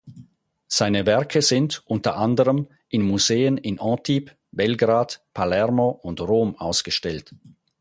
[0.67, 7.35] Seine Werke sind, unter anderem, in Museen in Antibes, Belgrad, Palermo und Rom ausgestellt.